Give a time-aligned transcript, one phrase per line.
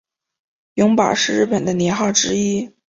[0.73, 2.71] 永保是日本的年号之一。